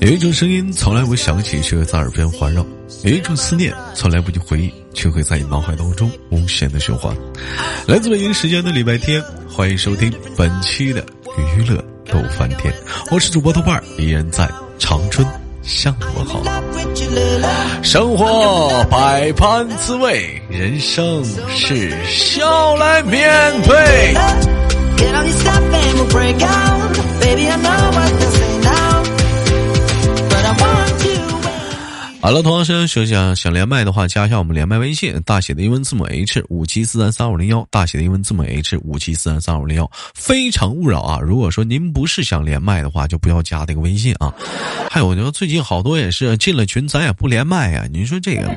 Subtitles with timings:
[0.00, 2.62] 有一种声音从来不响起，却会在耳边环绕；
[3.04, 7.16] 有一种思念从来不去回忆，却会在你脑海当中无限的循环。
[7.86, 11.02] 来自北京时间的礼拜天，欢迎收听本期的
[11.56, 11.82] 娱乐
[12.12, 12.70] 逗翻天，
[13.10, 14.46] 我是主播豆瓣儿，依然在
[14.78, 15.26] 长春
[15.62, 16.42] 向你问好。
[17.82, 24.14] 生活百般滋味，人生是笑来面对。
[27.20, 28.33] Baby, I know what this
[32.24, 39.90] 好了，同样是说想想连麦的话，加一下我们连麦微信，大写的英文字母 H 五七四三三五零幺，大写的英文字母 H 五七四三三五零幺。
[40.14, 41.18] 非诚勿扰啊！
[41.20, 44.32] 如果说您不是想连麦的话，就不要加这个微信啊。
[44.88, 47.84] 还有，就最近好多也是进了群，咱也不连麦呀。
[47.92, 48.50] 你说这个，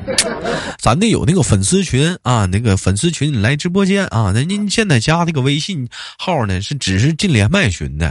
[0.78, 4.32] 咱得有那个粉丝群啊，那个粉丝群来直播间啊。
[4.34, 8.06] 那您现在加这个微信号呢，是只是进连麦群的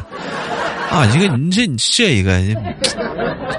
[0.92, 1.12] 啊。
[1.12, 2.44] 这个你这这一个。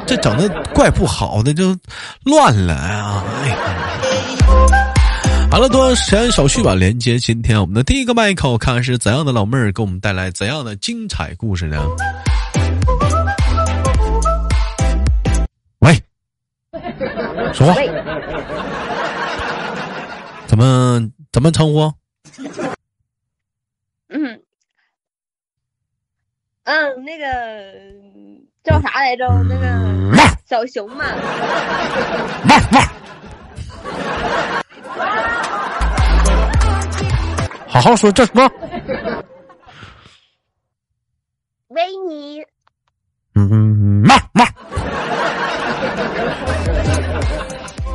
[0.06, 1.76] 这整的怪不好的，就
[2.24, 3.24] 乱了啊！
[5.50, 6.74] 好了，多长时间少叙吧。
[6.74, 11.82] 连接今天我们的第一个麦克，看看是怎样的老妹儿给我们带来怎样的精彩故事呢？
[15.80, 15.94] 喂，
[17.52, 17.74] 说话，
[20.46, 21.00] 怎么
[21.32, 21.92] 怎么称呼？
[24.08, 24.40] 嗯
[26.64, 28.17] 嗯，那个。
[28.64, 29.26] 叫啥来着？
[29.48, 29.66] 那个
[30.46, 31.04] 小熊嘛。
[37.66, 38.50] 好好说，叫什么？
[41.68, 42.40] 维尼。
[43.34, 44.44] 嗯嗯，妈妈。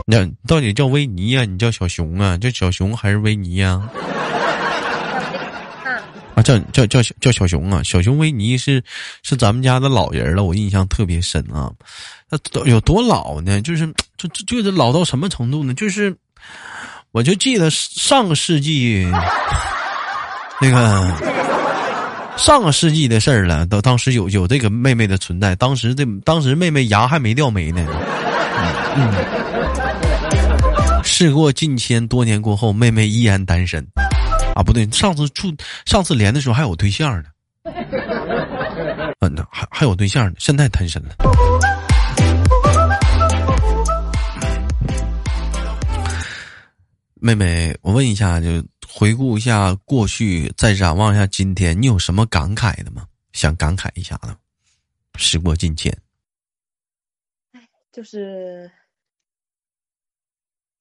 [0.05, 1.43] 那到底叫维尼呀？
[1.45, 2.37] 你叫小熊啊？
[2.37, 3.71] 叫小熊还是维尼呀？
[3.71, 3.89] 啊，
[6.43, 7.81] 叫叫叫叫小熊啊！
[7.83, 8.83] 小熊维尼是
[9.23, 11.71] 是咱们家的老人了，我印象特别深啊。
[12.29, 13.61] 那有多老呢？
[13.61, 13.87] 就是
[14.17, 15.73] 就就就是老到什么程度呢？
[15.73, 16.15] 就是
[17.11, 19.07] 我就记得上个世纪
[20.59, 21.11] 那个
[22.37, 23.65] 上个世纪的事儿了。
[23.67, 27.87] 到当时有有这个妹妹的存在，当时这当时妹妹牙还没掉没呢。
[28.95, 29.13] 嗯，
[31.03, 33.85] 事过境迁，多年过后，妹妹依然单身。
[34.53, 35.53] 啊，不对，上次处
[35.85, 37.29] 上次连的时候还有对象呢，
[39.19, 41.15] 嗯，还还有对象呢，现在单身了。
[47.15, 53.07] 妹妹，我问一下，就回顾一下过去，再展望一下今天，你有什么感慨的吗？
[53.31, 54.37] 想感慨一下的？
[55.15, 55.95] 时过境迁，
[57.53, 58.69] 哎，就是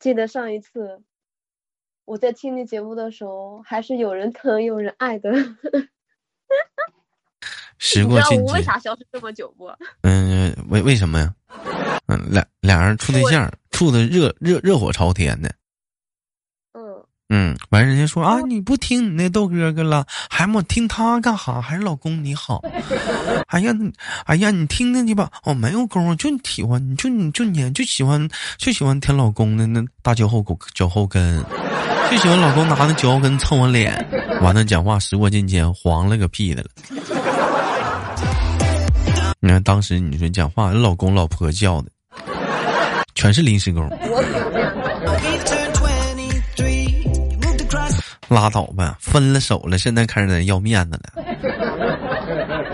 [0.01, 1.03] 记得上一次。
[2.13, 5.33] 我在听你节目的时候，还是有人疼有人爱的。
[7.79, 9.73] 时过境迁，我为啥消失这么久不？
[10.03, 11.35] 嗯，为为什么呀？
[12.09, 15.51] 嗯，俩俩人处对象，处的热热热火朝天的。
[16.75, 21.63] 嗯嗯，完人家说啊，你不听你那豆哥哥了，还我听他干哈？
[21.63, 22.61] 还是老公你好。
[23.49, 23.73] 哎呀，
[24.27, 25.33] 哎呀，你听听去吧。
[25.45, 28.29] 我没有功夫，就喜欢你就你就你就喜欢
[28.59, 31.43] 就喜欢舔老公的那大脚后狗脚后跟。
[32.13, 33.91] 就喜欢老公拿那脚跟蹭我脸，
[34.43, 36.69] 完了讲话时过境迁，黄了个屁的了。
[39.41, 41.91] 你看当时你说讲话，老公老婆叫的，
[43.15, 43.89] 全是临时工。
[48.29, 51.25] 拉倒吧，分了手了，现在开始在要面子了。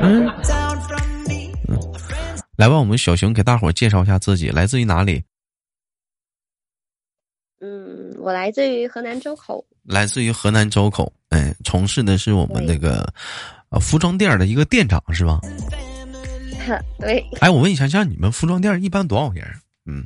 [0.00, 0.26] 嗯，
[2.56, 5.22] 来吧，我们小熊给大伙介绍一下自己，来自于哪里？
[7.60, 9.64] 嗯，我来自于河南周口。
[9.84, 13.10] 来自于河南周口，哎，从事的是我们那个
[13.70, 15.40] 呃服装店的一个店长是吧？
[17.00, 17.26] 对。
[17.40, 19.46] 哎，我问一下，像你们服装店一般多少人？
[19.86, 20.04] 嗯，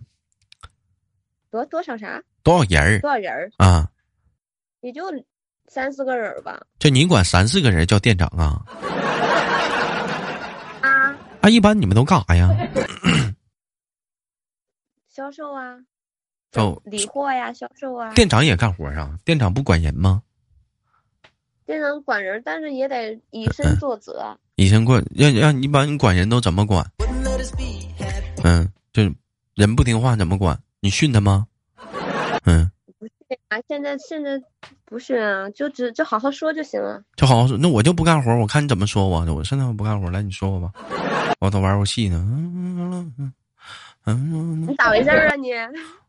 [1.51, 2.23] 多多少啥？
[2.45, 3.01] 多少人？
[3.01, 3.51] 多少人？
[3.57, 3.89] 啊，
[4.83, 5.03] 也就
[5.67, 6.61] 三四个人吧。
[6.79, 8.63] 就你管三四个人叫店长啊？
[10.81, 11.19] 啊？
[11.41, 12.49] 啊，一般你们都干啥呀？
[15.13, 15.77] 销售啊。
[16.55, 18.13] 哦，理货呀，销售啊。
[18.15, 19.17] 店长也干活啊？
[19.25, 20.23] 店长不管人吗？
[21.65, 24.37] 店长管人，但是也得以身作则。
[24.57, 26.85] 以身管，让让你把你管人都怎么管？
[28.45, 29.03] 嗯，就
[29.55, 30.59] 人不听话怎么管？
[30.81, 31.47] 你训他吗？
[32.45, 32.71] 嗯。
[32.99, 33.13] 不是
[33.49, 34.39] 啊，现在现在
[34.85, 37.03] 不是啊，就只就好好说就行了。
[37.17, 39.25] 就好好说，那我就不干活，我看你怎么说我。
[39.33, 40.71] 我现在不干活，来你说我吧，
[41.41, 42.19] 我都玩游戏呢。
[42.29, 43.33] 嗯嗯
[44.05, 44.69] 嗯。
[44.69, 45.51] 你咋回事啊你？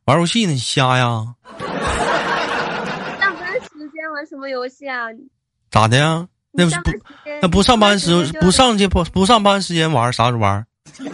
[0.06, 0.52] 玩游戏呢？
[0.52, 1.36] 你瞎呀？
[3.20, 5.08] 上班时间玩什么游戏啊？
[5.72, 6.28] 咋的呀？
[6.52, 6.92] 那不是不
[7.42, 8.12] 那不上班时
[8.42, 10.66] 不上去不不上班时间玩啥时候玩？
[11.00, 11.10] 你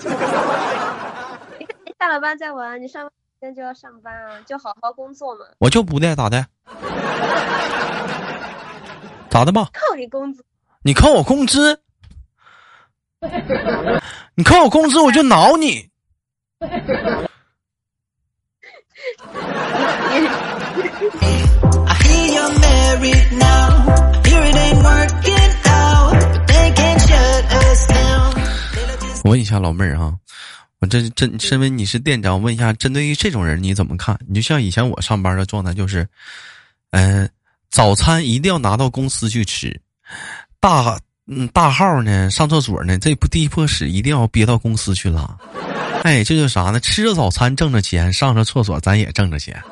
[2.00, 5.46] 下了班再玩，你上班时间就要上班啊，就好好工作嘛。
[5.60, 6.46] 我就不的咋的？
[9.30, 9.70] 咋的吧？
[9.74, 10.44] 扣你工资？
[10.82, 11.80] 你扣我工资？
[14.34, 15.88] 你扣我工资我就挠你。
[29.24, 30.14] 我问一下老妹儿啊，
[30.80, 34.20] 我这这身为你是店长，问一下，针对于这种人你怎么看？
[34.28, 36.08] 你就像以前我上班的状态，就是，
[36.92, 37.30] 嗯，
[37.70, 39.80] 早餐一定要拿到公司去吃，
[40.60, 40.98] 大
[41.32, 45.38] 嗯大号呢上厕所呢，这不第一坨屎一定要憋到公司去拉。
[46.04, 46.80] 哎，这就啥呢？
[46.80, 49.62] 吃着早餐挣着钱，上着厕所咱也挣着钱。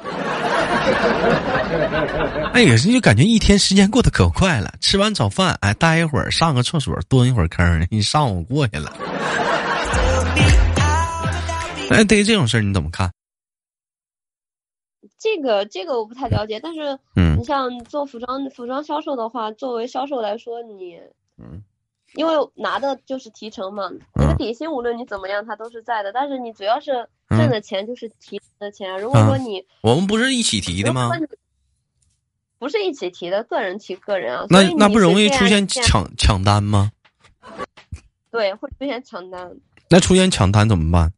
[2.53, 4.73] 哎呀，就感觉一天时间过得可快了。
[4.81, 8.93] 吃完早饭，哎，待一会儿上个厕所，蹲一会儿坑， 你上午过去了。
[11.89, 13.11] 哎，对于这种事儿你怎么看？
[15.19, 20.99] 这个这个我不太了解，但是，嗯，你像做服装服装销售的话，作为销售来说，你，
[21.37, 21.63] 嗯。
[22.13, 26.11] 因为拿的就是提成嘛，你的底薪无论你怎么样，它都是在的。
[26.11, 28.97] 但是你主要是挣的钱就是提的钱。
[28.99, 31.11] 如果说你我们不是一起提的吗？
[32.57, 34.45] 不是一起提的，个人提个人啊。
[34.49, 36.91] 那那不容易出现抢抢单吗？
[38.31, 39.55] 对，会出现抢单。
[39.89, 41.13] 那出现抢单怎么办？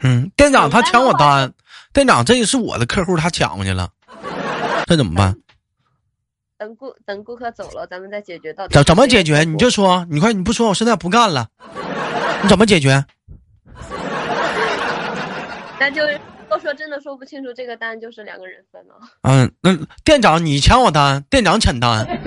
[0.00, 1.54] 嗯，店长他抢我单，
[1.94, 3.88] 店长这个是我的客户，他抢过去了，
[4.86, 5.38] 这怎么办？
[6.62, 8.74] 等顾等顾客走了，咱们再解决到底。
[8.74, 9.42] 怎怎么解决？
[9.42, 11.48] 你就说，你快你不说，我现在不干了。
[12.40, 13.04] 你怎么解决？
[15.80, 16.02] 那就
[16.48, 18.94] 都说真的说不清楚，这个单就是两个人分了。
[19.22, 22.06] 嗯，那店长你抢我单，店长抢单，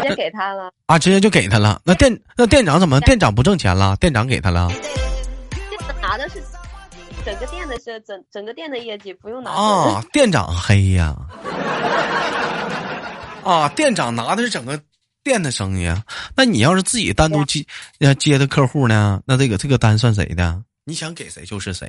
[0.00, 1.78] 直接给他了啊，直接就给他了。
[1.84, 2.98] 那店那店长怎么？
[3.04, 3.94] 店长不挣钱了？
[3.96, 4.66] 店长给他了。
[6.00, 6.42] 拿的是。
[7.28, 11.14] 整个店的是整整个店的业绩不用拿啊， 店长黑呀！
[13.44, 14.80] 啊，店长拿的是整个
[15.22, 16.02] 店的生意啊。
[16.34, 17.62] 那你要是自己单独接
[17.98, 19.20] 要接的客户呢？
[19.26, 20.62] 那这个这个单算谁的？
[20.84, 21.86] 你想给谁就是谁。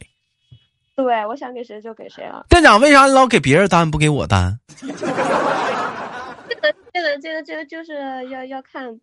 [0.97, 2.45] 对，我想给谁就给谁了。
[2.50, 4.59] 店长为啥老给别人单不给我单？
[4.81, 4.88] 这
[6.62, 7.94] 个这个这个这个就是
[8.30, 9.00] 要要看。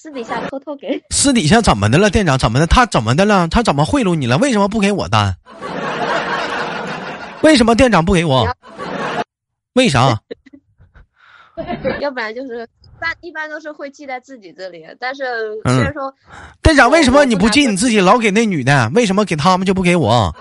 [0.00, 1.02] 私底下偷偷给。
[1.10, 2.38] 私底下怎么的了，店长？
[2.38, 2.66] 怎么的？
[2.68, 3.48] 他怎么的了？
[3.48, 4.38] 他怎么贿赂你了？
[4.38, 5.36] 为什么不给我单？
[7.42, 8.46] 为什么店长不给我？
[9.72, 10.16] 为啥？
[12.00, 12.64] 要不然就是
[13.00, 15.24] 般一般都是会记在自己这里，但是
[15.64, 16.14] 虽然说，
[16.62, 18.88] 店长为什么你不记你自己，老给那女的？
[18.94, 20.32] 为什么给他们就不给我？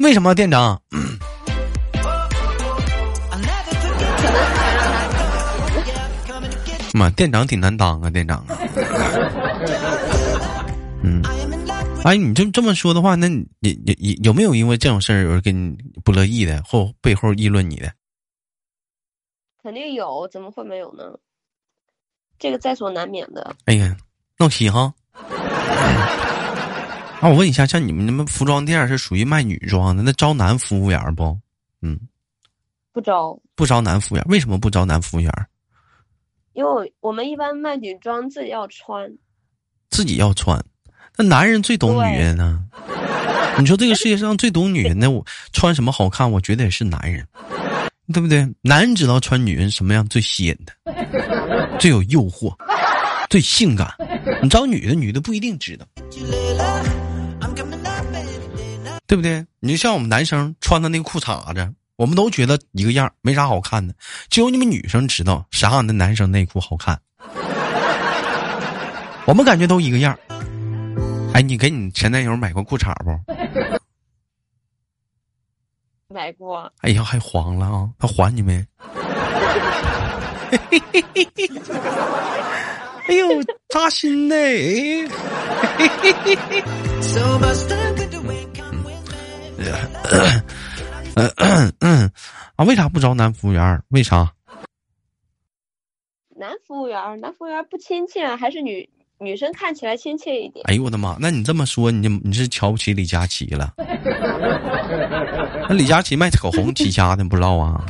[0.00, 0.82] 为什么店长？
[6.92, 8.58] 妈，店长挺难当啊，店长啊。
[12.02, 17.92] 哎，你这这么说的话，那你你你有没有因为这种事儿有人跟你不乐意的，或背后议论你的？
[19.62, 21.18] 肯定有，怎么会没有呢？
[22.38, 23.54] 这个在所难免的。
[23.66, 23.94] 哎呀，
[24.38, 24.94] 闹心哈！
[27.20, 31.38] 啊，我问一下，像你们那么服装店是属于卖女装的，那招男服务员不？
[31.82, 32.00] 嗯，
[32.92, 35.30] 不招，不招男服务员，为什么不招男服务员？
[36.54, 39.18] 因为我们一般卖女装自己要穿，
[39.90, 40.64] 自己要穿，
[41.20, 42.58] 那男人最懂女人呢。
[43.58, 45.22] 你说这个世界上最懂女人的，我
[45.52, 46.30] 穿什么好看？
[46.30, 47.22] 我觉得也是男人，
[48.10, 48.48] 对不对？
[48.62, 50.72] 男人知道穿女人什么样最吸引的，
[51.78, 52.54] 最有诱惑，
[53.28, 53.92] 最性感。
[54.42, 55.84] 你找女的，女的不一定知道，
[59.06, 59.44] 对不对？
[59.58, 61.70] 你就像我们男生穿的那个裤衩子。
[61.96, 63.92] 我们都觉得一个样，没啥好看的，
[64.30, 66.98] 只有你们女生知道啥样的男生内裤好看。
[69.26, 70.18] 我们感觉都一个样。
[71.34, 73.10] 哎，你给你前男友买过裤衩不？
[76.12, 76.70] 买过。
[76.80, 77.88] 哎呀，还黄了啊！
[77.98, 78.66] 他还你没？
[83.08, 83.26] 哎呦，
[83.68, 84.34] 扎心呢！
[92.56, 93.82] 啊，为啥不招男服务员？
[93.88, 94.32] 为啥？
[96.36, 98.88] 男服务员，男服务员不亲切啊，还是女
[99.22, 100.64] 女生看起来亲切一点？
[100.66, 101.14] 哎呦我的妈！
[101.20, 103.74] 那你这么说，你就你是瞧不起李佳琦了？
[105.68, 107.84] 那李佳琦卖口红起家的，不知道啊？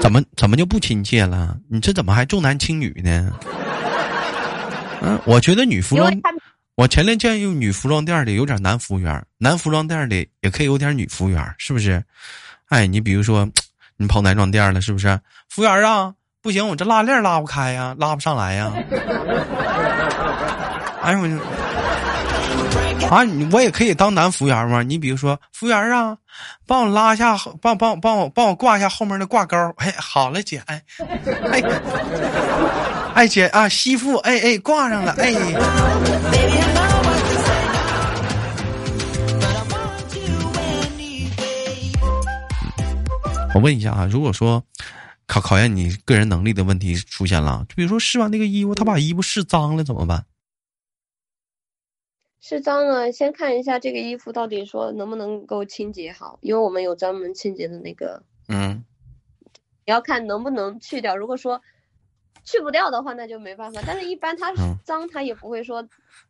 [0.00, 1.54] 怎么怎么就不亲切了？
[1.68, 3.30] 你这怎么还重男轻女呢？
[5.02, 6.10] 嗯，我觉得女服装。
[6.74, 12.02] 我前天见有女服装店里有点男服务员，男服装店里也可以有点女服务员，是不是？
[12.70, 13.46] 哎，你比如说，
[13.98, 15.20] 你跑男装店了是不是？
[15.50, 18.72] 服务员啊，不行，我这拉链拉不开呀，拉不上来呀。
[21.08, 24.82] 哎呦我， 啊，你我也可以当男服务员吗？
[24.82, 26.14] 你比如说，服务员啊，
[26.66, 29.56] 帮我拉一下，帮帮帮我帮我挂一下后面的挂钩。
[29.78, 30.82] 哎，好了，姐，哎，
[31.50, 31.62] 哎，
[33.14, 35.32] 哎姐啊，媳妇，哎哎，挂上了，哎。
[43.54, 44.62] 我问一下啊，如果说
[45.26, 50.22] 考考验你个人能力的问题出现了，就比如说试完那个衣服，他把衣服试脏了怎么办？
[52.40, 58.22] 试脏了，先看一下这个衣服到底说能不能够清洁好，因为我们有专门清洁的那个。
[58.48, 58.84] 嗯。
[59.86, 61.60] 你要看能不能去掉，如果说。
[62.44, 63.78] 去不掉的话，那就没办法。
[63.86, 64.50] 但是，一般它
[64.82, 65.86] 脏，它也不会说。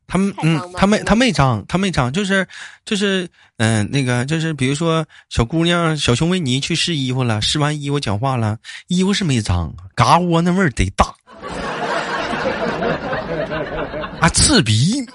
[0.08, 2.44] 他们嗯，他没他没脏，他没脏，就是
[2.84, 11.14] 就是嗯，那个就是，比如说小姑娘小熊维尼去试衣服了，试完衣服讲话了，衣服是没脏，嘎窝那味儿得大，
[14.20, 15.06] 啊，刺鼻。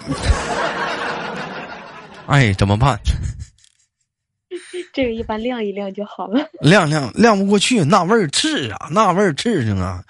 [2.27, 2.99] 哎，怎么办？
[4.93, 10.03] 这个一般晾一晾就好了，晾晾晾不过去，那味儿刺啊，那味儿刺性啊，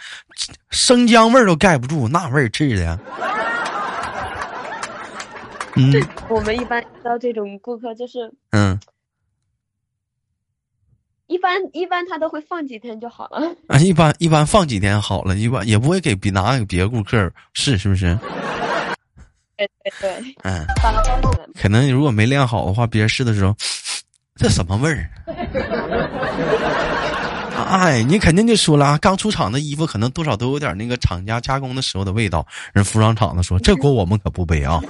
[0.69, 2.99] 生姜味儿都盖不住，那味儿刺的。
[5.75, 5.91] 嗯，
[6.29, 8.77] 我们一般遇到这种顾客就是嗯，
[11.27, 18.17] 一般一般他都会放几天就好了啊，一般一般放几天好了，一般也不会给别拿给别的顾客试，是不是？
[19.57, 20.65] 对对对，嗯，
[21.59, 23.55] 可能如果没练好的话，别人试的时候。
[24.35, 25.07] 这什么味儿？
[27.69, 32.43] 哎，你肯定就说了啊，刚出厂的衣服可能多少都有点那个厂家加工的时候的味道。
[32.73, 34.81] 人服装厂子说， 这锅我们可不背啊。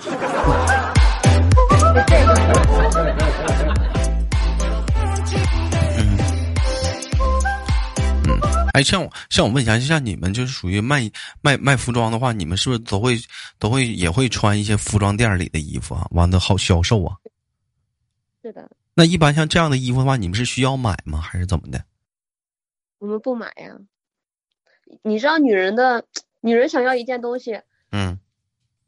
[8.74, 11.10] 哎，像我像我问一下，就像你们就是属于卖
[11.42, 13.16] 卖卖服装的话，你们是不是都会
[13.58, 16.08] 都会也会穿一些服装店里的衣服啊？
[16.12, 17.16] 完的好销售啊？
[18.42, 18.70] 是的。
[18.96, 21.22] 那一般像这样的衣服的话，你们是需要买吗？
[21.22, 21.84] 还是怎么的？
[23.00, 23.78] 我们不买呀。
[25.02, 26.06] 你知道，女人的
[26.42, 27.62] 女人想要一件东西，
[27.92, 28.20] 嗯，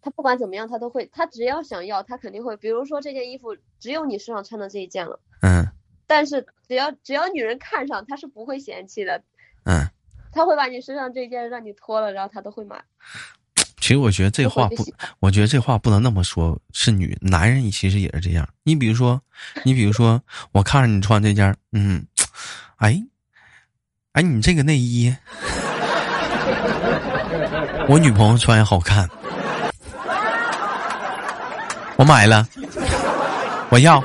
[0.02, 2.58] 她不管怎么样，她都会，她只要想要，她肯定会。
[2.58, 5.68] 比如说这件衣服只有你身上穿的这一件了，嗯，
[6.06, 9.24] 但是只要只要女人看上，她是不会嫌弃的，
[9.66, 9.88] 嗯，
[10.32, 12.76] 他会把你身上这件让你脱了，然后他都会买。
[13.82, 14.84] 其实我觉得这话不，
[15.20, 18.48] 我觉得这话不能那么说，是女男人其实也是这样。
[18.64, 19.22] 你比如说，
[19.64, 20.20] 你比如说，
[20.52, 22.04] 我看着你穿这件，嗯，
[22.78, 23.00] 哎，
[24.14, 25.16] 哎，你这个内衣，
[27.88, 29.08] 我女朋友穿也好看，
[31.98, 32.48] 我买了，
[33.70, 34.04] 我要。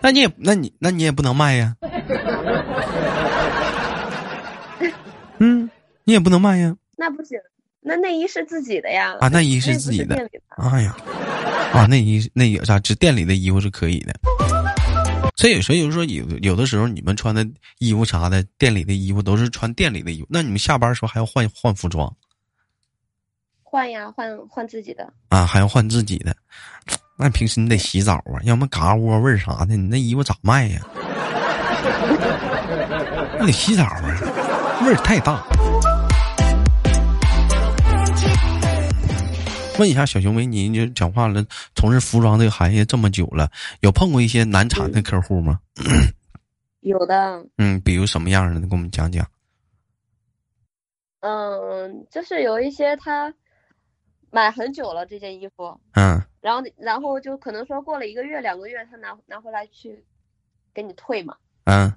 [0.00, 1.74] 那你也，那你，那你也不能卖呀。
[1.80, 1.87] 嗯，
[6.08, 6.74] 你也不能卖呀。
[6.96, 7.38] 那不行，
[7.82, 9.14] 那内衣是自己的呀。
[9.20, 10.16] 啊，内衣是自己的。
[10.56, 10.96] 哎呀，
[11.74, 12.78] 啊，内衣内衣啥？
[12.78, 14.14] 只店里的衣服是可以的。
[15.36, 17.46] 所以，所以说有有的时候你们穿的
[17.78, 20.26] 衣服啥的，店里的衣服都是穿店里的衣服。
[20.30, 22.10] 那你们下班时候还要换换服装？
[23.62, 25.12] 换呀，换换自己的。
[25.28, 26.34] 啊，还要换自己的。
[27.18, 30.80] 那平时你得洗澡啊，要么嘎窝味儿啥的，你那衣服咋卖呀？
[33.38, 34.00] 那得洗澡啊，
[34.86, 35.46] 味儿太大。
[39.78, 41.44] 问一下小熊维尼，你就讲话了，
[41.74, 45.60] 从事服装这个行业这么久了，有碰过一些难缠的客户吗？
[46.80, 47.46] 有的。
[47.58, 48.60] 嗯，比如什么样的？
[48.60, 49.26] 你给我们讲讲。
[51.20, 53.32] 嗯，就是有一些他
[54.30, 60.04] 买很久了这件衣服，嗯，然后然后就可能说过了一个月两个月，他拿拿回来去
[60.74, 61.92] 给你退嘛，嗯。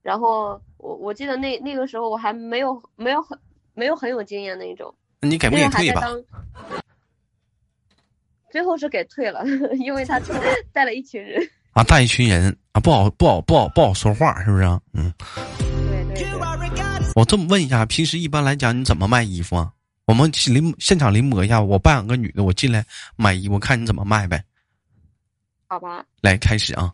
[0.00, 3.38] 然后我我记得那那个时候我还没有没有很
[3.74, 4.92] 没有很有经验那一种。
[5.22, 6.02] 你给不给退吧？
[8.50, 9.42] 最后是给退了，
[9.78, 10.20] 因为他
[10.72, 11.40] 带了一群人
[11.72, 14.64] 啊，带一群人啊，不好不好不好不好说话，是不是？
[14.92, 15.12] 嗯。
[15.58, 17.12] 对对对。
[17.14, 19.72] 我这么问一下，平时一般来讲你怎么卖衣服啊？
[20.06, 22.84] 我们临现场临摹一下，我扮演个女的，我进来
[23.16, 24.42] 买衣服，看你怎么卖呗。
[25.68, 26.04] 好吧。
[26.20, 26.92] 来开始啊。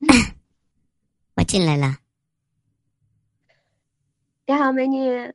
[1.36, 1.96] 我进来了。
[4.46, 5.32] 你好，美女。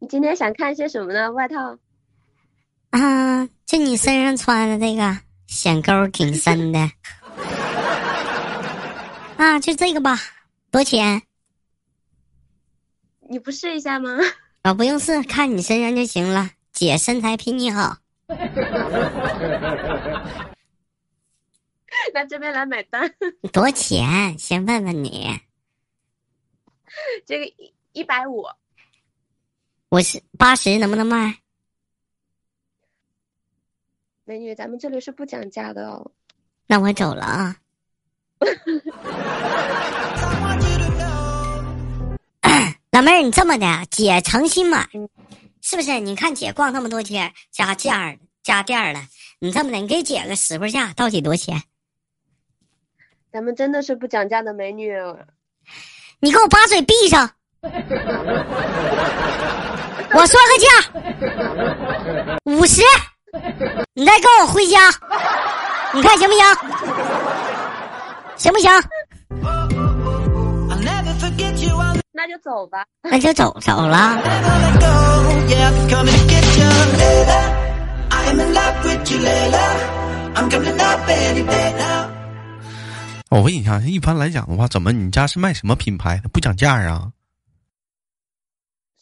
[0.00, 1.32] 你今天想看些什么呢？
[1.32, 1.76] 外套？
[2.90, 6.78] 啊，就你身上穿的这个，显沟挺深的。
[9.36, 10.16] 啊，就这个吧，
[10.70, 11.22] 多少钱？
[13.28, 14.10] 你不试一下吗？
[14.62, 16.50] 啊，不用试，看你身上就行了。
[16.72, 17.96] 姐身材比你好。
[22.14, 23.12] 那这边来买单。
[23.52, 24.38] 多少钱？
[24.38, 25.40] 先问问你。
[27.26, 28.44] 这个一一百五。
[29.90, 31.38] 我是八十，能不能卖？
[34.24, 36.10] 美女，咱们这里是不讲价的哦。
[36.66, 37.56] 那我走了啊。
[42.92, 44.86] 老妹儿，你这么的，姐诚心买，
[45.62, 45.98] 是不是？
[46.00, 51.62] 你看姐逛那么多街，加价加店了，你这么的，你给姐个实惠价，到底多少钱？
[53.32, 54.92] 咱们真的是不讲价的，美女。
[56.20, 57.36] 你给我把嘴闭上。
[60.14, 60.66] 我说个价，
[62.44, 62.82] 五十，
[63.94, 64.78] 你再跟我回家，
[65.92, 66.42] 你看行不行？
[68.36, 68.70] 行不行？
[72.12, 72.84] 那就走吧。
[73.02, 74.16] 那就走走了。
[83.30, 86.28] 我问一下，一般来讲的话，怎么你家是卖什么品牌的？
[86.28, 87.08] 不讲价啊？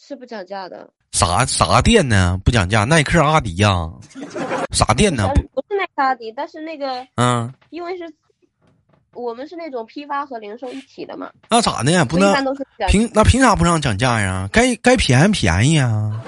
[0.06, 0.88] 是不讲价的。
[1.10, 2.38] 啥啥店呢？
[2.44, 3.90] 不讲价，耐克、阿迪呀？
[4.70, 5.26] 啥店呢？
[5.52, 8.04] 不是耐克、阿迪，但是那个嗯，因为是
[9.14, 11.28] 我们是那种批发和零售一体的嘛。
[11.48, 12.04] 那咋的呀？
[12.04, 12.32] 不能
[12.88, 14.48] 凭那凭啥不让讲价呀？
[14.52, 16.22] 该该便宜便宜啊！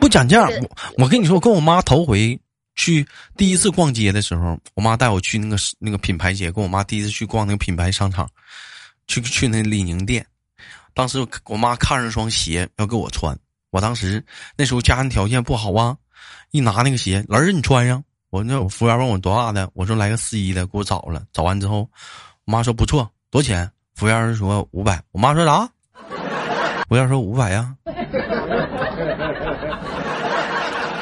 [0.00, 0.70] 不讲价，我
[1.04, 2.40] 我跟你说，我跟我妈头回
[2.76, 3.06] 去
[3.36, 8.26] 第一次逛街的时候，我妈带我去那个那个品牌街，跟我妈第一次去逛那个品牌商场，
[9.06, 10.24] 去去那李宁店。
[10.94, 13.36] 当时我妈看上双鞋要给我穿，
[13.70, 14.22] 我当时
[14.56, 15.96] 那时候家庭条件不好啊，
[16.50, 21.88] 一拿那个鞋，儿子你穿上，我那服务员问我多大的，我说来个四一的，给我找了，找完之后，
[22.44, 23.70] 我妈说不错，多钱？
[23.94, 25.68] 服务员说五百，我妈说啥？
[26.88, 27.74] 服务员说五百呀，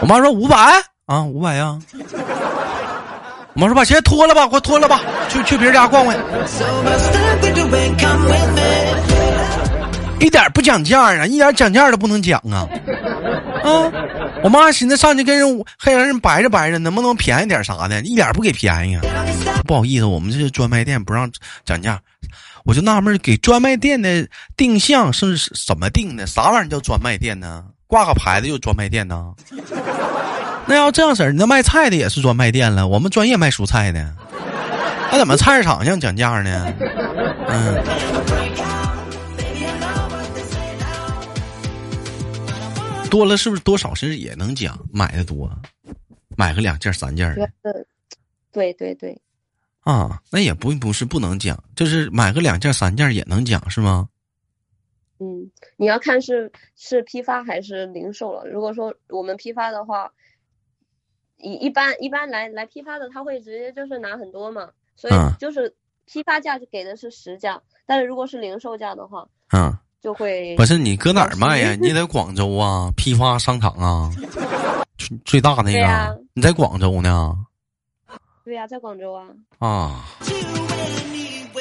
[0.01, 0.57] 我妈说五百
[1.07, 1.79] 啊，五百呀，
[3.55, 6.17] 我妈说把鞋脱了吧，快脱了吧，去去别人家逛逛。
[10.21, 11.27] 一点不讲价啊！
[11.27, 12.69] 一点讲价都不能讲啊！
[13.65, 13.91] 啊！
[14.43, 18.01] 我妈寻思上去跟人还让人白着白着，能不能便宜点啥的？
[18.03, 19.03] 一点不给便宜啊！
[19.67, 21.31] 不好意思，我们这是专卖店，不让
[21.65, 21.99] 讲价。
[22.65, 26.27] 我就纳闷，给专卖店的定向是怎么定的？
[26.27, 27.65] 啥玩意儿叫专卖店呢？
[27.87, 29.33] 挂个牌子就专卖店呢？
[30.67, 32.87] 那要这样式儿，那卖菜的也是专卖店了。
[32.87, 34.09] 我们专业卖蔬菜的，
[35.11, 36.73] 那怎么菜市场像讲价呢？
[37.49, 37.83] 嗯。
[43.11, 44.79] 多了是不是多少是也能讲？
[44.93, 45.51] 买的多，
[46.37, 47.51] 买个两件三件的。
[48.53, 49.21] 对对对。
[49.81, 54.09] 啊，那也不不是不能讲，就是买个两件三件也能讲是吗？
[55.19, 58.47] 嗯，你要看是是批发还是零售了。
[58.47, 60.13] 如果说我们批发的话，
[61.37, 65.75] 一一般一般来来批发的他会直接就是拿很多嘛，所以就是
[66.07, 69.77] 批发价就给的是实价，但是如果是零售价的话，嗯。
[70.01, 71.77] 就会不是你搁哪儿卖呀？
[71.81, 72.91] 你在广州啊？
[72.97, 74.11] 批发商场啊？
[75.25, 76.21] 最大那个？
[76.35, 77.37] 你在广州呢？
[78.45, 79.27] 对呀，在广州啊。
[79.59, 80.05] 啊，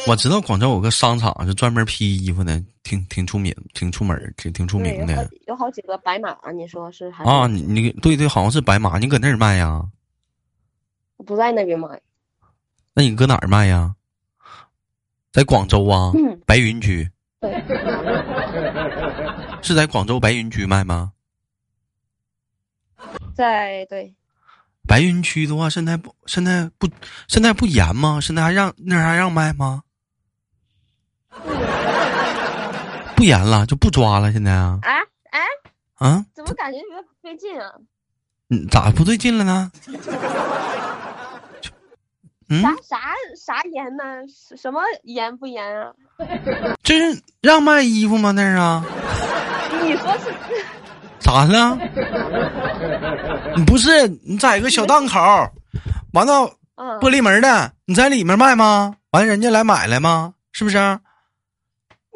[0.08, 5.30] 我知道广州有个商场是专门批衣服的，挺挺出名，挺出门，挺挺出名的。
[5.47, 7.23] 有好几个白马，你说是还？
[7.25, 9.84] 啊，你你对对，好像是白马，你搁那儿卖呀？
[11.17, 11.88] 我不在那边卖。
[12.93, 13.93] 那你搁哪儿卖呀？
[15.34, 16.13] 在广州啊？
[16.45, 17.10] 白云区。
[19.62, 21.13] 是在广州白云区卖吗？
[23.34, 24.13] 在对。
[24.88, 26.89] 白云区的话，现在不现在不
[27.28, 28.19] 现在不严吗？
[28.21, 29.84] 现在还让那还让卖吗？
[33.15, 34.32] 不严了，就不抓了。
[34.32, 34.80] 现在啊？
[34.82, 34.97] 哎
[35.32, 35.39] 哎
[35.95, 36.25] 啊！
[36.34, 37.71] 怎么感觉有点不对劲啊？
[38.49, 39.71] 嗯，咋不对劲了呢？
[42.50, 42.98] 啥啥
[43.36, 44.04] 啥严呢？
[44.58, 45.92] 什么严不严啊？
[46.84, 48.32] 这是让卖衣服吗？
[48.32, 48.84] 那是啊。
[49.84, 50.34] 你说是？
[51.20, 51.78] 咋了？
[53.56, 55.20] 你不是你在一个小档口，
[56.14, 58.96] 完了玻璃门的，你在里面卖吗？
[59.12, 60.34] 完人家来买来吗？
[60.52, 61.00] 是不是？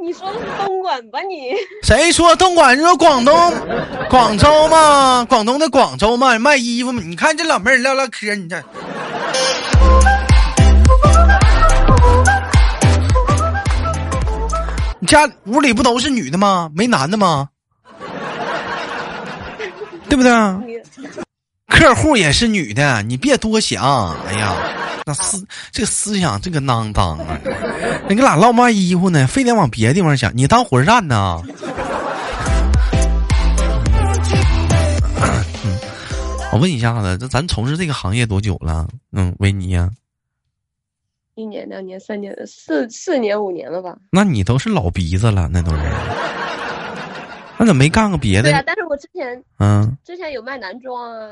[0.01, 1.19] 你说的是东莞吧？
[1.21, 2.75] 你 谁说东莞？
[2.77, 3.53] 你说广东
[4.09, 5.25] 广州吗？
[5.29, 6.39] 广东的广州吗？
[6.39, 7.01] 卖衣服吗？
[7.05, 8.61] 你看这老妹儿唠唠嗑，你这。
[15.03, 16.71] 你家屋里不都是女的吗？
[16.73, 17.49] 没男的吗？
[20.07, 20.31] 对不对？
[21.67, 24.15] 客户也是女的，你别多想。
[24.27, 24.55] 哎呀，
[25.05, 27.37] 那思这个思想这个囊当啊！
[28.07, 31.41] 你跟俩唠卖衣服呢，非得往别的地方想，你当火车站呢？
[36.53, 38.87] 我问一下子，这咱从事这个行业多久了？
[39.11, 39.89] 嗯，维尼呀。
[41.35, 43.97] 一年、两年、三年、四四年、五年了吧？
[44.11, 45.81] 那你都是老鼻子了，那都是。
[47.57, 48.49] 那怎么没干过别的？
[48.49, 51.29] 对啊，但是我之前嗯，之前有卖男装啊，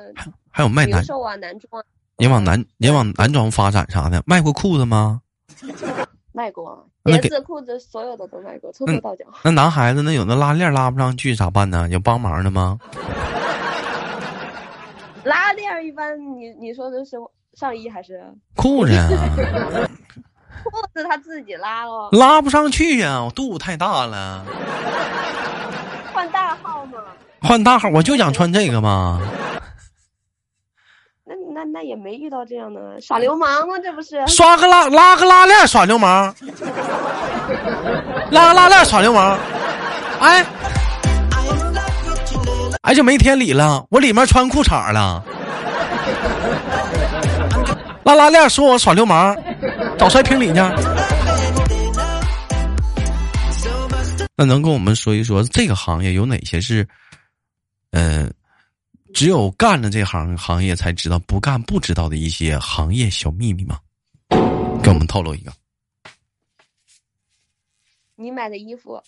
[0.49, 1.83] 还有卖男售啊，男装。
[2.17, 5.21] 你往男你往男装发展啥的，卖过裤子吗？
[6.33, 9.25] 卖过，鞋子、裤子，所有的都卖过，从头到脚。
[9.43, 11.89] 那男孩子那有那拉链拉不上去咋办呢？
[11.91, 12.79] 有帮忙的吗？
[15.25, 17.17] 拉链一般，你你说的是
[17.59, 18.23] 上衣还是
[18.55, 18.93] 裤子？
[20.63, 24.45] 裤子他自己拉了，拉不上去呀，我肚子太大了。
[26.13, 26.99] 换大号吗？
[27.41, 29.19] 换大号，我就想穿这个嘛。
[31.25, 33.79] 那那那也没遇到这样的耍流氓吗？
[33.81, 36.31] 这不是刷个拉拉个拉链耍流氓，
[38.29, 39.35] 拉个拉链耍流氓，
[40.19, 40.45] 哎，
[42.83, 45.23] 哎就没天理了，我里面穿裤衩了，
[48.11, 49.33] 拉拉链说我耍流氓，
[49.97, 50.55] 找谁评理去？
[54.35, 56.85] 那能跟我们说一说这个行业有哪些是，
[57.91, 58.31] 嗯？
[59.13, 63.79] 只有干了这行行业才知道，不干不知道的一些行业小秘密吗？
[64.81, 65.51] 给我们透露一个。
[68.15, 69.01] 你买的衣服，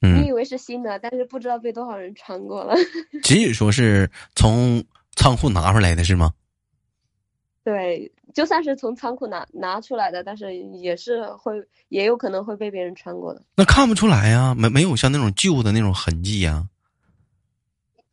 [0.00, 2.74] 你以为是新的，但是不知道被多少人穿过了。
[3.22, 4.82] 仅仅说是从
[5.14, 6.32] 仓库拿出来的是吗？
[7.68, 11.52] 对，就算是从仓库拿拿出来的，但是也是会，
[11.90, 13.42] 也有可能会被别人穿过的。
[13.56, 16.66] 那看不出来呀，没没有像那种旧的那种痕迹呀。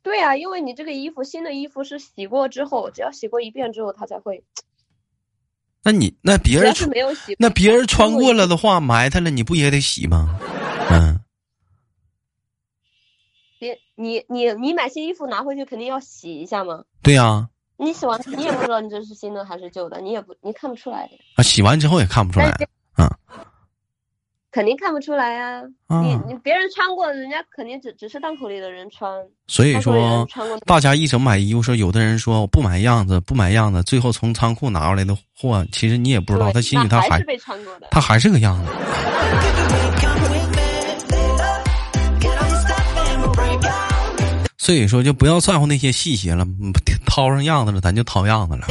[0.03, 4.43] 对呀，因为你这个衣服，新的衣服是洗过之后，只要洗过一遍之后，它才会。
[5.85, 10.37] 那你那别人是没有洗，那别人穿过了的话，埋汰了，你不也得洗吗？
[10.91, 11.21] 嗯。
[13.57, 16.83] 别，你你你买新衣服拿回去肯定要洗一下吗？
[17.01, 17.47] 对呀。
[17.77, 21.11] 你洗完，你也不知道你这是新的还是旧的，你也不，你看不出来的。
[21.35, 22.51] 啊，洗完之后也看不出来。
[22.97, 23.09] 嗯。
[24.51, 25.61] 肯定看不出来呀，
[26.01, 29.11] 你你别人穿过，人家肯定只只是档口里的人穿。
[29.47, 30.25] 所以说，
[30.65, 37.21] 大家一整买衣服，说有的人说我不买样子，不买样子，最后从仓库拿出来的货，其实你也不知道，他心里他还
[37.91, 38.71] 他还是个样子。
[44.65, 46.43] 所以说，就不要在乎那些细节了，
[47.05, 48.65] 掏上样子了，咱就掏样子了。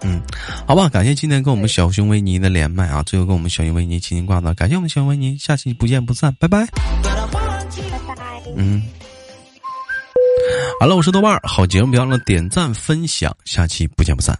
[0.00, 0.20] 嗯，
[0.66, 6.66] 好吧，感谢今天跟我们小熊维尼的连麦啊，最后跟我们小熊维尼亲亲挂断，感谢我们小熊维尼，下期不见不散，拜拜。
[8.56, 8.82] 嗯，
[10.80, 14.36] 好了，我是豆瓣儿，好节目别忘了点赞分享，下期不见不散。